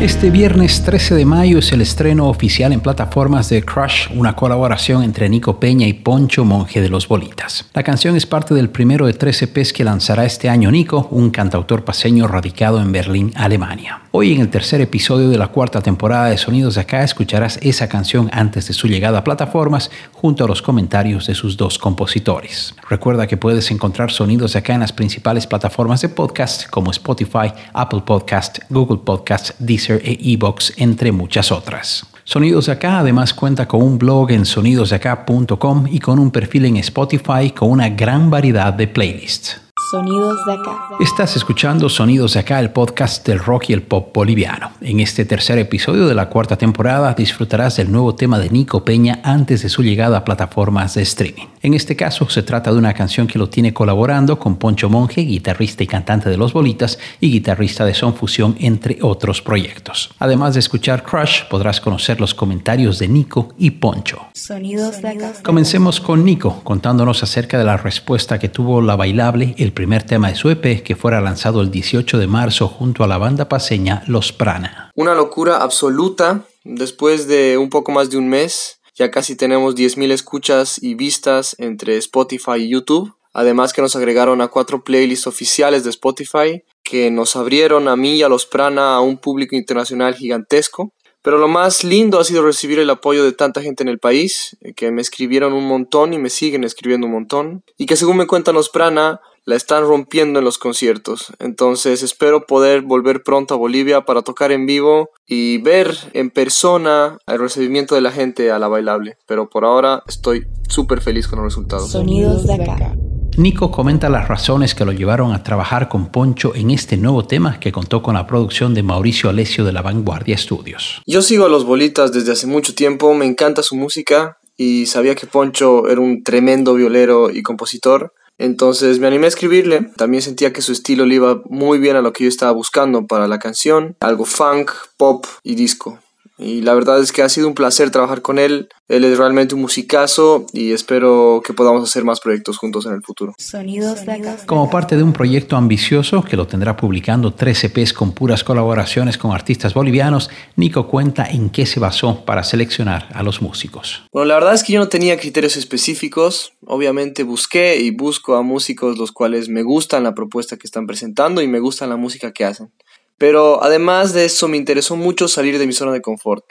Este 0.00 0.30
viernes 0.30 0.84
13 0.84 1.16
de 1.16 1.24
mayo 1.24 1.58
es 1.58 1.72
el 1.72 1.80
estreno 1.80 2.28
oficial 2.28 2.72
en 2.72 2.78
plataformas 2.78 3.48
de 3.48 3.64
Crush, 3.64 4.06
una 4.14 4.36
colaboración 4.36 5.02
entre 5.02 5.28
Nico 5.28 5.58
Peña 5.58 5.88
y 5.88 5.92
Poncho 5.92 6.44
Monje 6.44 6.80
de 6.80 6.88
los 6.88 7.08
Bolitas. 7.08 7.68
La 7.74 7.82
canción 7.82 8.14
es 8.14 8.24
parte 8.24 8.54
del 8.54 8.70
primero 8.70 9.06
de 9.06 9.14
13 9.14 9.46
EPs 9.46 9.72
que 9.72 9.82
lanzará 9.82 10.24
este 10.24 10.48
año 10.48 10.70
Nico, 10.70 11.08
un 11.10 11.30
cantautor 11.30 11.84
paseño 11.84 12.28
radicado 12.28 12.80
en 12.80 12.92
Berlín, 12.92 13.32
Alemania. 13.34 14.02
Hoy 14.12 14.32
en 14.32 14.40
el 14.40 14.50
tercer 14.50 14.80
episodio 14.80 15.30
de 15.30 15.36
la 15.36 15.48
cuarta 15.48 15.82
temporada 15.82 16.26
de 16.26 16.38
Sonidos 16.38 16.78
Acá 16.78 17.02
escucharás 17.02 17.58
esa 17.60 17.88
canción 17.88 18.30
antes 18.32 18.68
de 18.68 18.74
su 18.74 18.86
llegada 18.86 19.18
a 19.18 19.24
plataformas 19.24 19.90
junto 20.12 20.44
a 20.44 20.48
los 20.48 20.62
comentarios 20.62 21.26
de 21.26 21.34
sus 21.34 21.56
dos 21.56 21.76
compositores. 21.76 22.72
Recuerda 22.88 23.26
que 23.26 23.36
puedes 23.36 23.68
encontrar 23.72 24.12
Sonidos 24.12 24.54
Acá 24.54 24.74
en 24.74 24.80
las 24.80 24.92
principales 24.92 25.48
plataformas 25.48 26.02
de 26.02 26.08
podcast 26.08 26.70
como 26.70 26.92
Spotify, 26.92 27.52
Apple 27.72 28.02
Podcast, 28.06 28.60
Google 28.70 28.98
Podcast, 29.04 29.58
Deezer 29.58 29.87
e 29.96 30.18
Evox, 30.32 30.74
entre 30.76 31.12
muchas 31.12 31.52
otras. 31.52 32.06
Sonidos 32.24 32.68
Acá 32.68 32.98
además 32.98 33.32
cuenta 33.32 33.66
con 33.66 33.82
un 33.82 33.98
blog 33.98 34.30
en 34.32 34.44
sonidosdeacá.com 34.44 35.86
y 35.90 35.98
con 35.98 36.18
un 36.18 36.30
perfil 36.30 36.66
en 36.66 36.76
Spotify 36.76 37.50
con 37.56 37.70
una 37.70 37.88
gran 37.88 38.30
variedad 38.30 38.72
de 38.72 38.86
playlists. 38.86 39.67
Sonidos 39.90 40.44
de 40.44 40.52
acá. 40.52 40.88
Estás 41.00 41.34
escuchando 41.36 41.88
Sonidos 41.88 42.34
de 42.34 42.40
acá, 42.40 42.60
el 42.60 42.70
podcast 42.70 43.26
del 43.26 43.38
rock 43.38 43.70
y 43.70 43.72
el 43.72 43.80
pop 43.80 44.14
boliviano. 44.14 44.72
En 44.82 45.00
este 45.00 45.24
tercer 45.24 45.56
episodio 45.56 46.06
de 46.06 46.14
la 46.14 46.28
cuarta 46.28 46.58
temporada 46.58 47.14
disfrutarás 47.14 47.76
del 47.76 47.90
nuevo 47.90 48.14
tema 48.14 48.38
de 48.38 48.50
Nico 48.50 48.84
Peña 48.84 49.20
antes 49.22 49.62
de 49.62 49.70
su 49.70 49.82
llegada 49.82 50.18
a 50.18 50.24
plataformas 50.24 50.94
de 50.94 51.02
streaming. 51.02 51.46
En 51.62 51.72
este 51.72 51.96
caso 51.96 52.28
se 52.28 52.42
trata 52.42 52.70
de 52.70 52.76
una 52.76 52.92
canción 52.92 53.26
que 53.26 53.38
lo 53.38 53.48
tiene 53.48 53.72
colaborando 53.72 54.38
con 54.38 54.56
Poncho 54.56 54.90
Monje, 54.90 55.22
guitarrista 55.22 55.82
y 55.82 55.86
cantante 55.86 56.28
de 56.28 56.36
Los 56.36 56.52
Bolitas 56.52 56.98
y 57.18 57.30
guitarrista 57.30 57.86
de 57.86 57.94
Son 57.94 58.14
Fusión, 58.14 58.56
entre 58.60 58.98
otros 59.00 59.40
proyectos. 59.40 60.10
Además 60.18 60.52
de 60.52 60.60
escuchar 60.60 61.02
Crush, 61.02 61.44
podrás 61.48 61.80
conocer 61.80 62.20
los 62.20 62.34
comentarios 62.34 62.98
de 62.98 63.08
Nico 63.08 63.54
y 63.58 63.70
Poncho. 63.70 64.26
Sonidos 64.34 65.00
de 65.00 65.08
acá. 65.08 65.32
Comencemos 65.42 65.98
con 66.00 66.24
Nico, 66.24 66.60
contándonos 66.62 67.22
acerca 67.22 67.58
de 67.58 67.64
la 67.64 67.78
respuesta 67.78 68.38
que 68.38 68.50
tuvo 68.50 68.82
la 68.82 68.94
bailable 68.94 69.54
el 69.56 69.72
primer 69.78 70.02
tema 70.02 70.26
de 70.26 70.34
su 70.34 70.50
EP 70.50 70.82
que 70.82 70.96
fuera 70.96 71.20
lanzado 71.20 71.60
el 71.60 71.70
18 71.70 72.18
de 72.18 72.26
marzo 72.26 72.66
junto 72.66 73.04
a 73.04 73.06
la 73.06 73.16
banda 73.16 73.48
paseña 73.48 74.02
Los 74.08 74.32
Prana. 74.32 74.90
Una 74.96 75.14
locura 75.14 75.58
absoluta. 75.58 76.42
Después 76.64 77.28
de 77.28 77.56
un 77.58 77.70
poco 77.70 77.92
más 77.92 78.10
de 78.10 78.16
un 78.16 78.28
mes, 78.28 78.80
ya 78.96 79.12
casi 79.12 79.36
tenemos 79.36 79.76
10.000 79.76 80.10
escuchas 80.10 80.82
y 80.82 80.94
vistas 80.94 81.54
entre 81.60 81.96
Spotify 81.98 82.56
y 82.56 82.70
YouTube. 82.70 83.14
Además 83.32 83.72
que 83.72 83.80
nos 83.80 83.94
agregaron 83.94 84.40
a 84.40 84.48
cuatro 84.48 84.82
playlists 84.82 85.28
oficiales 85.28 85.84
de 85.84 85.90
Spotify 85.90 86.64
que 86.82 87.12
nos 87.12 87.36
abrieron 87.36 87.86
a 87.86 87.94
mí 87.94 88.16
y 88.16 88.24
a 88.24 88.28
los 88.28 88.46
Prana 88.46 88.96
a 88.96 89.00
un 89.00 89.18
público 89.18 89.54
internacional 89.54 90.16
gigantesco. 90.16 90.92
Pero 91.22 91.38
lo 91.38 91.46
más 91.46 91.84
lindo 91.84 92.18
ha 92.18 92.24
sido 92.24 92.42
recibir 92.42 92.80
el 92.80 92.90
apoyo 92.90 93.22
de 93.22 93.32
tanta 93.32 93.62
gente 93.62 93.84
en 93.84 93.88
el 93.88 94.00
país, 94.00 94.56
que 94.74 94.90
me 94.90 95.02
escribieron 95.02 95.52
un 95.52 95.68
montón 95.68 96.14
y 96.14 96.18
me 96.18 96.30
siguen 96.30 96.64
escribiendo 96.64 97.06
un 97.06 97.12
montón. 97.12 97.62
Y 97.76 97.86
que 97.86 97.96
según 97.96 98.16
me 98.16 98.26
cuentan 98.26 98.56
los 98.56 98.70
Prana, 98.70 99.20
la 99.48 99.56
están 99.56 99.84
rompiendo 99.84 100.40
en 100.40 100.44
los 100.44 100.58
conciertos. 100.58 101.32
Entonces 101.38 102.02
espero 102.02 102.44
poder 102.44 102.82
volver 102.82 103.22
pronto 103.22 103.54
a 103.54 103.56
Bolivia 103.56 104.02
para 104.02 104.20
tocar 104.20 104.52
en 104.52 104.66
vivo 104.66 105.08
y 105.26 105.56
ver 105.56 105.96
en 106.12 106.28
persona 106.28 107.16
el 107.26 107.38
recibimiento 107.38 107.94
de 107.94 108.02
la 108.02 108.12
gente 108.12 108.50
a 108.50 108.58
la 108.58 108.68
bailable. 108.68 109.16
Pero 109.26 109.48
por 109.48 109.64
ahora 109.64 110.02
estoy 110.06 110.46
súper 110.68 111.00
feliz 111.00 111.26
con 111.26 111.38
los 111.38 111.46
resultados. 111.46 111.90
Sonidos 111.90 112.46
de 112.46 112.54
acá. 112.56 112.94
Nico 113.38 113.70
comenta 113.70 114.10
las 114.10 114.28
razones 114.28 114.74
que 114.74 114.84
lo 114.84 114.92
llevaron 114.92 115.32
a 115.32 115.42
trabajar 115.42 115.88
con 115.88 116.12
Poncho 116.12 116.54
en 116.54 116.70
este 116.70 116.98
nuevo 116.98 117.26
tema 117.26 117.58
que 117.58 117.72
contó 117.72 118.02
con 118.02 118.16
la 118.16 118.26
producción 118.26 118.74
de 118.74 118.82
Mauricio 118.82 119.30
Alessio 119.30 119.64
de 119.64 119.72
la 119.72 119.80
Vanguardia 119.80 120.36
Studios. 120.36 121.00
Yo 121.06 121.22
sigo 121.22 121.46
a 121.46 121.48
los 121.48 121.64
bolitas 121.64 122.12
desde 122.12 122.32
hace 122.32 122.46
mucho 122.46 122.74
tiempo, 122.74 123.14
me 123.14 123.24
encanta 123.24 123.62
su 123.62 123.76
música 123.76 124.36
y 124.58 124.84
sabía 124.84 125.14
que 125.14 125.26
Poncho 125.26 125.88
era 125.88 126.02
un 126.02 126.22
tremendo 126.22 126.74
violero 126.74 127.30
y 127.30 127.42
compositor. 127.42 128.12
Entonces 128.38 129.00
me 129.00 129.06
animé 129.06 129.26
a 129.26 129.28
escribirle. 129.28 129.90
También 129.96 130.22
sentía 130.22 130.52
que 130.52 130.62
su 130.62 130.72
estilo 130.72 131.04
le 131.04 131.16
iba 131.16 131.42
muy 131.46 131.78
bien 131.78 131.96
a 131.96 132.02
lo 132.02 132.12
que 132.12 132.24
yo 132.24 132.28
estaba 132.28 132.52
buscando 132.52 133.06
para 133.06 133.28
la 133.28 133.38
canción. 133.38 133.96
Algo 134.00 134.24
funk, 134.24 134.70
pop 134.96 135.26
y 135.42 135.56
disco. 135.56 135.98
Y 136.38 136.62
la 136.62 136.74
verdad 136.74 137.00
es 137.00 137.12
que 137.12 137.22
ha 137.22 137.28
sido 137.28 137.48
un 137.48 137.54
placer 137.54 137.90
trabajar 137.90 138.22
con 138.22 138.38
él. 138.38 138.68
Él 138.88 139.04
es 139.04 139.18
realmente 139.18 139.54
un 139.54 139.60
musicazo 139.60 140.46
y 140.52 140.72
espero 140.72 141.42
que 141.44 141.52
podamos 141.52 141.82
hacer 141.82 142.04
más 142.04 142.20
proyectos 142.20 142.56
juntos 142.56 142.86
en 142.86 142.94
el 142.94 143.02
futuro. 143.02 143.34
Sonidos 143.38 144.06
de 144.06 144.12
acá. 144.12 144.36
Como 144.46 144.70
parte 144.70 144.96
de 144.96 145.02
un 145.02 145.12
proyecto 145.12 145.56
ambicioso 145.56 146.22
que 146.22 146.36
lo 146.36 146.46
tendrá 146.46 146.76
publicando 146.76 147.34
13 147.34 147.66
EPs 147.66 147.92
con 147.92 148.12
puras 148.12 148.44
colaboraciones 148.44 149.18
con 149.18 149.32
artistas 149.32 149.74
bolivianos, 149.74 150.30
Nico 150.56 150.86
cuenta 150.86 151.26
en 151.26 151.50
qué 151.50 151.66
se 151.66 151.80
basó 151.80 152.24
para 152.24 152.44
seleccionar 152.44 153.08
a 153.12 153.22
los 153.22 153.42
músicos. 153.42 154.04
Bueno, 154.12 154.28
la 154.28 154.34
verdad 154.34 154.54
es 154.54 154.62
que 154.62 154.72
yo 154.72 154.80
no 154.80 154.88
tenía 154.88 155.18
criterios 155.18 155.56
específicos. 155.56 156.52
Obviamente 156.64 157.24
busqué 157.24 157.76
y 157.80 157.90
busco 157.90 158.36
a 158.36 158.42
músicos 158.42 158.96
los 158.96 159.12
cuales 159.12 159.48
me 159.48 159.62
gustan 159.62 160.04
la 160.04 160.14
propuesta 160.14 160.56
que 160.56 160.66
están 160.66 160.86
presentando 160.86 161.42
y 161.42 161.48
me 161.48 161.58
gustan 161.58 161.90
la 161.90 161.96
música 161.96 162.32
que 162.32 162.44
hacen. 162.44 162.70
Pero 163.18 163.62
además 163.62 164.12
de 164.12 164.24
eso 164.24 164.48
me 164.48 164.56
interesó 164.56 164.96
mucho 164.96 165.28
salir 165.28 165.58
de 165.58 165.66
mi 165.66 165.72
zona 165.72 165.92
de 165.92 166.00
confort. 166.00 166.44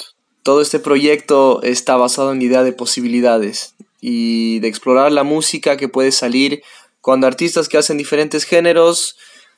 Todo 0.43 0.61
este 0.61 0.79
proyecto 0.79 1.61
está 1.63 1.97
basado 1.97 2.31
en 2.31 2.39
la 2.39 2.45
idea 2.45 2.63
de 2.63 2.73
posibilidades 2.73 3.75
y 4.01 4.59
de 4.59 4.67
explorar 4.67 5.11
la 5.11 5.23
música 5.23 5.77
que 5.77 5.87
puede 5.87 6.11
salir 6.11 6.61
cuando 7.01 7.25
artistas 7.25 7.69
que 7.69 7.77
hacen 7.77 7.97
diferentes 7.97 8.43
géneros 8.43 9.15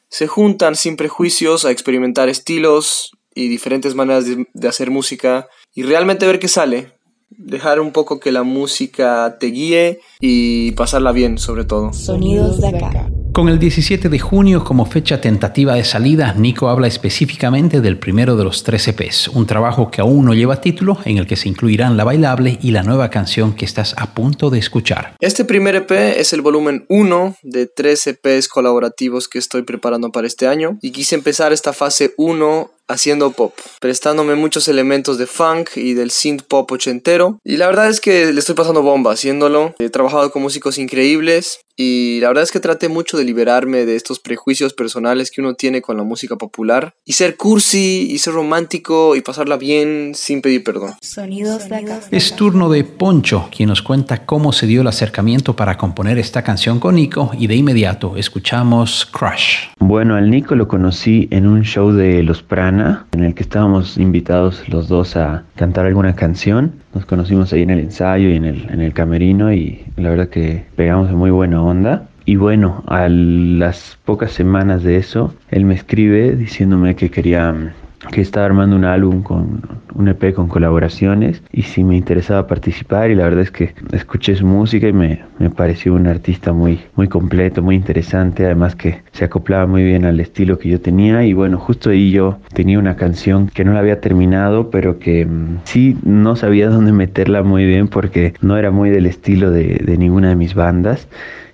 se 0.08 0.28
juntan 0.28 0.76
sin 0.76 0.98
prejuicios 0.98 1.66
a 1.66 1.72
experimentar 1.72 2.30
estilos 2.30 3.12
y 3.34 3.48
diferentes 3.48 3.96
maneras 3.96 4.26
de, 4.26 4.68
hacer 4.68 4.92
música 4.92 5.48
y 5.74 5.84
realmente 5.84 6.28
ver 6.28 6.40
qué 6.40 6.48
sale. 6.48 6.94
Dejar 7.30 7.80
un 7.80 7.92
poco 7.92 8.20
que 8.20 8.32
la 8.32 8.44
música 8.44 9.38
te 9.40 9.48
guíe 9.48 10.00
y 10.20 10.72
pasarla 10.72 11.12
bien 11.12 11.38
sobre 11.38 11.64
todo. 11.64 11.94
Sonidos 11.94 12.60
de 12.60 12.70
acá. 12.70 13.10
Con 13.40 13.48
el 13.48 13.58
17 13.58 14.10
de 14.10 14.20
junio 14.20 14.66
como 14.66 14.86
fecha 14.86 15.22
tentativa 15.22 15.76
de 15.76 15.86
salida, 15.86 16.34
Nico 16.34 16.68
habla 16.68 16.88
específicamente 16.88 17.80
del 17.80 17.98
primero 17.98 18.36
de 18.36 18.44
los 18.44 18.64
tres 18.64 18.86
EPs, 18.90 19.30
un 19.30 19.46
trabajo 19.48 19.90
que 19.90 20.02
aún 20.02 20.26
no 20.26 20.34
lleva 20.34 20.60
título, 20.60 20.98
en 21.06 21.20
el 21.20 21.26
que 21.26 21.38
se 21.38 21.48
incluirán 21.48 21.96
la 21.96 22.04
bailable 22.04 22.60
y 22.62 22.72
la 22.72 22.84
nueva 22.84 23.10
canción 23.10 23.56
que 23.56 23.64
estás 23.64 23.96
a 23.96 24.14
punto 24.14 24.50
de 24.50 24.60
escuchar. 24.60 25.16
Este 25.22 25.46
primer 25.46 25.78
EP 25.78 25.90
es 25.90 26.34
el 26.34 26.42
volumen 26.42 26.84
1 26.90 27.38
de 27.42 27.66
tres 27.68 28.08
EPs 28.08 28.50
colaborativos 28.50 29.30
que 29.30 29.40
estoy 29.40 29.62
preparando 29.62 30.12
para 30.12 30.28
este 30.28 30.46
año 30.46 30.78
y 30.82 30.92
quise 30.92 31.16
empezar 31.16 31.54
esta 31.54 31.72
fase 31.72 32.14
1 32.18 32.70
haciendo 32.90 33.32
pop, 33.32 33.54
prestándome 33.80 34.36
muchos 34.36 34.68
elementos 34.68 35.18
de 35.18 35.28
funk 35.28 35.78
y 35.78 35.94
del 35.94 36.12
synth 36.12 36.42
pop 36.42 36.70
ochentero. 36.72 37.40
Y 37.46 37.56
la 37.56 37.68
verdad 37.68 37.88
es 37.88 38.02
que 38.02 38.34
le 38.34 38.40
estoy 38.40 38.56
pasando 38.56 38.82
bomba 38.82 39.14
haciéndolo. 39.14 39.76
He 39.80 39.90
trabajado 39.90 40.32
con 40.32 40.42
músicos 40.42 40.78
increíbles 40.78 41.60
y 41.82 42.20
la 42.20 42.28
verdad 42.28 42.44
es 42.44 42.52
que 42.52 42.60
traté 42.60 42.90
mucho 42.90 43.18
de 43.18 43.24
liberarme 43.24 43.86
de 43.86 43.96
estos 43.96 44.20
prejuicios 44.20 44.74
personales 44.74 45.32
que 45.32 45.40
uno 45.40 45.54
tiene 45.54 45.82
con 45.82 45.96
la 45.96 46.04
música 46.04 46.36
popular 46.36 46.94
y 47.06 47.14
ser 47.14 47.38
cursi 47.38 48.06
y 48.12 48.18
ser 48.18 48.34
romántico 48.34 49.16
y 49.16 49.22
pasarla 49.22 49.56
bien 49.56 50.12
sin 50.14 50.42
pedir 50.42 50.66
perdón. 50.66 50.96
Sonidos 51.02 51.70
de 51.70 51.78
acá. 51.78 52.02
Es 52.12 52.36
turno 52.36 52.70
de 52.70 52.84
Poncho, 52.84 53.48
quien 53.56 53.70
nos 53.70 53.82
cuenta 53.82 54.26
cómo 54.26 54.52
se 54.52 54.68
dio 54.68 54.82
el 54.82 54.88
acercamiento 54.88 55.56
para 55.56 55.78
componer 55.78 56.20
esta 56.20 56.44
canción 56.44 56.82
con 56.82 56.96
Nico 56.96 57.32
y 57.40 57.48
de 57.48 57.56
inmediato 57.56 58.18
escuchamos 58.18 59.06
Crush. 59.06 59.70
Bueno, 59.80 60.16
al 60.16 60.30
Nico 60.30 60.56
lo 60.56 60.68
conocí 60.68 61.30
en 61.32 61.48
un 61.48 61.64
show 61.64 61.94
de 61.94 62.24
Los 62.24 62.44
Prana, 62.44 63.08
en 63.14 63.24
el 63.24 63.34
que 63.34 63.44
estábamos 63.44 63.98
invitados 63.98 64.68
los 64.68 64.90
dos 64.90 65.16
a 65.16 65.46
cantar 65.60 65.86
alguna 65.86 66.16
canción. 66.16 66.76
Nos 66.94 67.06
conocimos 67.06 67.52
ahí 67.52 67.64
en 67.64 67.70
el 67.70 67.80
ensayo 67.80 68.30
y 68.30 68.36
en 68.38 68.46
el, 68.46 68.70
en 68.70 68.80
el 68.80 68.94
camerino 68.94 69.52
y 69.52 69.84
la 69.98 70.10
verdad 70.10 70.30
que 70.30 70.64
pegamos 70.78 71.10
de 71.10 71.16
muy 71.16 71.32
buena 71.32 71.62
onda. 71.62 72.08
Y 72.24 72.38
bueno, 72.38 72.82
a 72.88 73.10
las 73.10 73.98
pocas 74.06 74.32
semanas 74.32 74.84
de 74.84 74.96
eso, 74.96 75.34
él 75.50 75.66
me 75.66 75.74
escribe 75.74 76.38
diciéndome 76.38 76.96
que 76.96 77.12
quería 77.12 77.74
que 78.10 78.22
estaba 78.22 78.46
armando 78.46 78.78
un 78.78 78.86
álbum 78.86 79.22
con 79.22 79.62
un 80.00 80.08
EP 80.08 80.34
con 80.34 80.48
colaboraciones 80.48 81.44
y 81.52 81.64
si 81.64 81.84
me 81.84 81.98
interesaba 81.98 82.48
participar 82.48 83.12
y 83.12 83.16
la 83.16 83.26
verdad 83.26 83.42
es 83.42 83.52
que 83.52 83.74
escuché 83.92 84.36
su 84.36 84.46
música 84.46 84.88
y 84.88 84.94
me, 84.94 85.22
me, 85.40 85.50
pareció 85.50 85.94
un 85.94 86.08
artista 86.08 86.54
muy, 86.54 86.80
muy 86.96 87.10
completo, 87.10 87.62
muy 87.62 87.76
interesante, 87.76 88.46
además 88.46 88.76
que 88.76 89.02
se 89.12 89.26
acoplaba 89.26 89.68
muy 89.68 89.84
bien 89.84 90.06
al 90.06 90.20
estilo 90.20 90.58
que 90.58 90.70
yo 90.70 90.80
tenía 90.80 91.26
y 91.26 91.34
bueno, 91.34 91.58
justo 91.60 91.90
ahí 91.90 92.12
yo 92.12 92.40
tenía 92.54 92.80
una 92.80 92.96
canción 92.96 93.48
que 93.48 93.66
no 93.66 93.74
la 93.74 93.80
había 93.80 94.00
terminado 94.00 94.70
pero 94.70 95.00
que 95.00 95.26
mmm, 95.26 95.58
sí 95.66 95.98
no 96.04 96.36
sabía 96.36 96.70
dónde 96.70 96.94
meterla 96.94 97.44
muy 97.44 97.66
bien 97.66 97.90
porque 97.90 98.34
no 98.42 98.58
era 98.58 98.72
muy 98.72 98.90
del 98.90 99.06
estilo 99.06 99.52
de, 99.52 99.82
de 99.86 99.98
ninguna 99.98 100.30
de 100.30 100.36
mis 100.36 100.56
bandas 100.56 101.08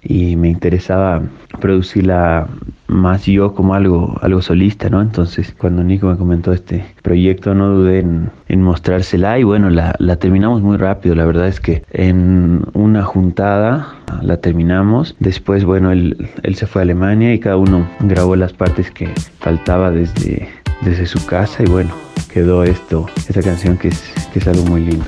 y 0.05 0.35
me 0.35 0.49
interesaba 0.49 1.23
producirla 1.59 2.47
más 2.87 3.25
yo 3.25 3.53
como 3.55 3.73
algo, 3.73 4.15
algo 4.21 4.41
solista, 4.41 4.89
¿no? 4.89 5.01
Entonces 5.01 5.53
cuando 5.57 5.83
Nico 5.83 6.07
me 6.07 6.17
comentó 6.17 6.53
este 6.53 6.85
proyecto 7.01 7.55
no 7.55 7.69
dudé 7.69 7.99
en, 7.99 8.29
mostrársela 8.57 9.39
y 9.39 9.43
bueno, 9.43 9.69
la, 9.69 9.93
terminamos 10.17 10.61
muy 10.61 10.77
rápido, 10.77 11.15
la 11.15 11.25
verdad 11.25 11.47
es 11.47 11.59
que 11.59 11.83
en 11.91 12.63
una 12.73 13.03
juntada 13.03 13.95
la 14.21 14.37
terminamos, 14.37 15.15
después 15.19 15.65
bueno, 15.65 15.91
él, 15.91 16.29
él 16.43 16.55
se 16.55 16.67
fue 16.67 16.81
a 16.81 16.83
Alemania 16.83 17.33
y 17.33 17.39
cada 17.39 17.57
uno 17.57 17.87
grabó 18.01 18.35
las 18.35 18.53
partes 18.53 18.91
que 18.91 19.09
faltaba 19.39 19.91
desde, 19.91 20.47
desde 20.81 21.05
su 21.05 21.25
casa 21.25 21.63
y 21.63 21.67
bueno, 21.67 21.93
quedó 22.33 22.63
esto, 22.63 23.07
esta 23.27 23.41
canción 23.41 23.77
que 23.77 23.89
es, 23.89 24.13
que 24.33 24.39
es 24.39 24.47
algo 24.47 24.63
muy 24.65 24.81
lindo. 24.81 25.05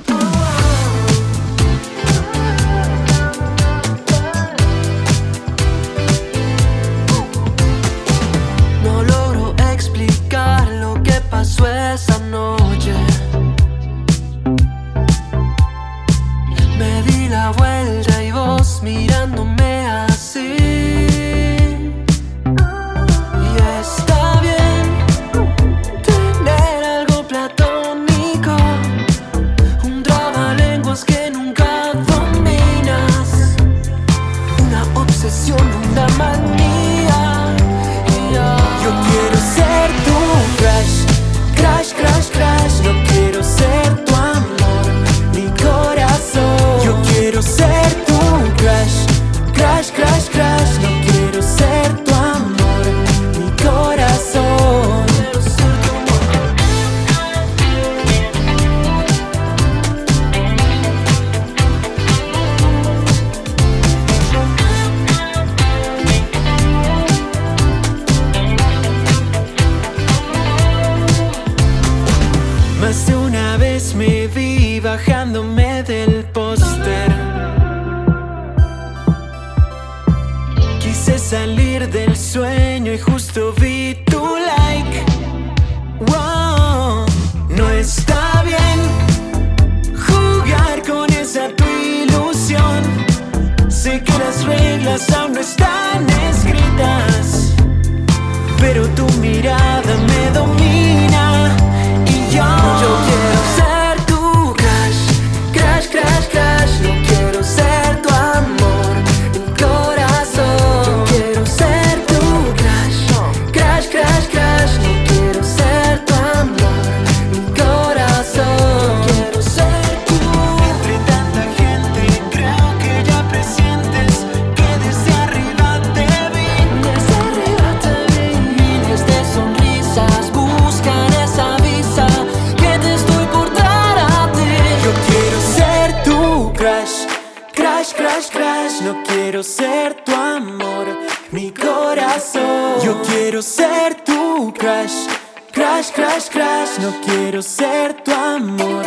crash, 137.98 138.30
crash. 138.30 138.82
No 138.82 139.04
quiero 139.04 139.44
ser 139.44 139.96
tu 140.06 140.14
amor, 140.14 140.88
mi 141.32 141.52
corazón. 141.52 142.80
Yo 142.84 143.02
quiero 143.02 143.42
ser 143.42 143.96
tu 144.06 144.54
crash, 144.58 145.08
crash, 145.52 145.92
crash, 145.92 146.30
crash. 146.30 146.80
No 146.80 146.94
quiero 147.06 147.42
ser 147.42 148.04
tu 148.04 148.12
amor, 148.12 148.86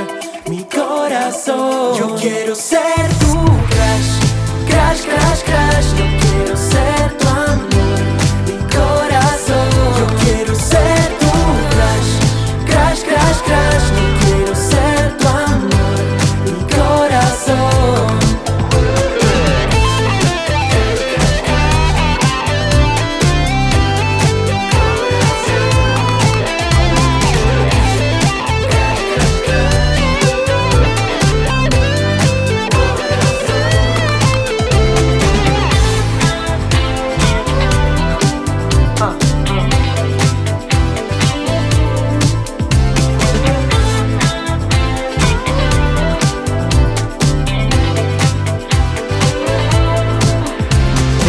mi 0.49 0.65
corazón. 0.65 1.99
Yo 1.99 2.17
quiero 2.17 2.55
ser 2.55 3.09
tu 3.21 3.35
crash. 3.69 4.30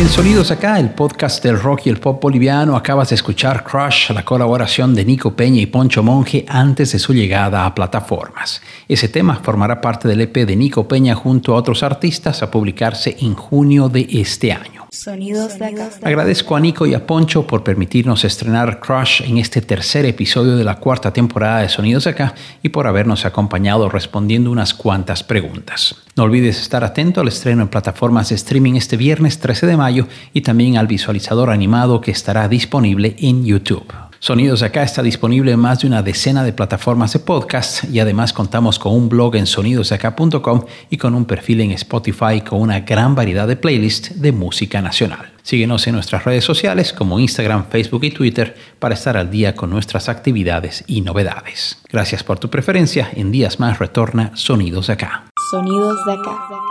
Sonidos 0.10 0.52
acá, 0.52 0.80
el 0.80 0.90
podcast 0.90 1.44
del 1.44 1.60
rock 1.60 1.86
y 1.86 1.90
el 1.90 2.00
pop 2.00 2.22
boliviano. 2.22 2.76
Acabas 2.76 3.10
de 3.10 3.16
escuchar 3.16 3.64
Crush, 3.64 4.12
la 4.12 4.26
colaboración 4.26 4.94
de 4.94 5.06
Nico 5.06 5.36
Peña 5.36 5.62
y 5.62 5.68
Poncho 5.68 6.04
Monje 6.04 6.46
antes 6.48 6.92
de 6.92 7.00
su 7.00 7.14
llegada 7.14 7.66
a 7.66 7.74
plataformas. 7.74 8.62
Ese 8.88 9.08
tema 9.08 9.40
formará 9.42 9.80
parte 9.80 10.08
del 10.08 10.22
EP 10.22 10.46
de 10.46 10.56
Nico 10.56 10.88
Peña 10.88 11.16
junto 11.16 11.54
a 11.54 11.58
otros 11.58 11.84
artistas 11.84 12.44
a 12.44 12.52
publicarse 12.52 13.16
en 13.22 13.36
junio 13.36 13.90
de 13.90 14.08
este 14.12 14.52
año. 14.52 14.81
Sonidos 14.94 15.54
acá. 15.62 15.90
Agradezco 16.04 16.54
a 16.54 16.60
Nico 16.60 16.86
y 16.86 16.94
a 16.94 17.08
Poncho 17.08 17.48
por 17.48 17.64
permitirnos 17.64 18.26
estrenar 18.26 18.82
Crush 18.82 19.22
en 19.22 19.38
este 19.38 19.62
tercer 19.62 20.06
episodio 20.06 20.58
de 20.58 20.66
la 20.66 20.80
cuarta 20.80 21.14
temporada 21.14 21.62
de 21.62 21.70
Sonidos 21.70 22.08
acá 22.08 22.36
y 22.62 22.68
por 22.68 22.88
habernos 22.88 23.24
acompañado 23.24 23.88
respondiendo 23.88 24.52
unas 24.52 24.74
cuantas 24.74 25.24
preguntas. 25.24 25.96
No 26.18 26.24
olvides 26.24 26.60
estar 26.60 26.84
atento 26.84 27.22
al 27.22 27.30
estreno 27.30 27.62
en 27.62 27.70
plataformas 27.70 28.28
de 28.28 28.36
streaming 28.36 28.74
este 28.74 28.98
viernes 28.98 29.40
13 29.40 29.66
de 29.66 29.78
mayo 29.78 30.08
y 30.34 30.42
también 30.42 30.76
al 30.76 30.88
visualizador 30.88 31.52
animado 31.52 32.02
que 32.02 32.12
estará 32.12 32.50
disponible 32.50 33.16
en 33.20 33.46
YouTube. 33.46 34.11
Sonidos 34.24 34.62
Acá 34.62 34.84
está 34.84 35.02
disponible 35.02 35.52
en 35.52 35.60
más 35.60 35.80
de 35.80 35.88
una 35.88 36.04
decena 36.04 36.44
de 36.44 36.54
plataformas 36.54 37.12
de 37.12 37.18
podcast 37.18 37.86
y 37.86 38.00
además 38.00 38.34
contamos 38.34 38.78
con 38.78 38.94
un 38.94 39.10
blog 39.10 39.36
en 39.36 39.48
sonidosacá.com 39.48 40.64
y 40.92 40.98
con 40.98 41.16
un 41.16 41.26
perfil 41.26 41.62
en 41.62 41.72
Spotify 41.72 42.42
con 42.48 42.62
una 42.62 42.82
gran 42.82 43.16
variedad 43.16 43.48
de 43.48 43.56
playlists 43.56 44.22
de 44.22 44.32
música 44.32 44.80
nacional. 44.80 45.32
Síguenos 45.42 45.88
en 45.88 45.96
nuestras 45.96 46.24
redes 46.24 46.44
sociales 46.44 46.94
como 46.94 47.20
Instagram, 47.20 47.66
Facebook 47.72 48.04
y 48.04 48.12
Twitter 48.12 48.56
para 48.78 48.94
estar 48.94 49.18
al 49.18 49.32
día 49.32 49.56
con 49.56 49.72
nuestras 49.72 50.08
actividades 50.08 50.84
y 50.86 51.02
novedades. 51.02 51.82
Gracias 51.90 52.24
por 52.24 52.38
tu 52.38 52.48
preferencia. 52.48 53.10
En 53.16 53.32
días 53.32 53.60
más 53.60 53.80
retorna 53.80 54.34
Sonidos 54.36 54.92
Acá. 54.92 55.26
Sonidos 55.50 55.98
Acá. 56.08 56.71